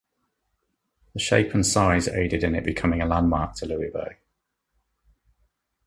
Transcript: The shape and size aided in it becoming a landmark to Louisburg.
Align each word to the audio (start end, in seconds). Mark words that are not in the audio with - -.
The 1.13 1.19
shape 1.19 1.53
and 1.53 1.63
size 1.63 2.07
aided 2.07 2.43
in 2.43 2.55
it 2.55 2.63
becoming 2.63 3.03
a 3.03 3.05
landmark 3.05 3.53
to 3.57 3.67
Louisburg. 3.67 4.17